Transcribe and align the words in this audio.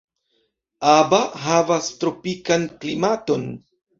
Aba 0.93 1.19
havas 1.43 1.91
tropikan 2.03 2.65
klimaton. 2.81 3.45